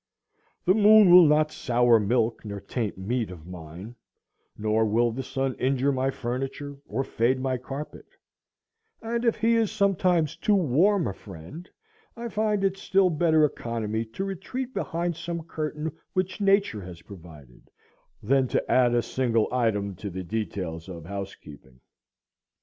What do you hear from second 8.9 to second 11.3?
and if he is sometimes too warm a